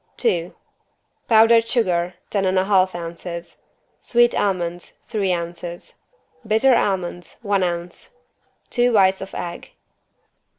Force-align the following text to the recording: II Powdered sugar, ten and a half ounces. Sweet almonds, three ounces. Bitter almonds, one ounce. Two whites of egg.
II 0.25 0.53
Powdered 1.27 1.67
sugar, 1.67 2.15
ten 2.31 2.43
and 2.45 2.57
a 2.57 2.65
half 2.65 2.95
ounces. 2.95 3.59
Sweet 3.99 4.33
almonds, 4.33 4.97
three 5.07 5.31
ounces. 5.31 5.93
Bitter 6.43 6.75
almonds, 6.75 7.37
one 7.43 7.61
ounce. 7.61 8.17
Two 8.71 8.93
whites 8.93 9.21
of 9.21 9.35
egg. 9.35 9.73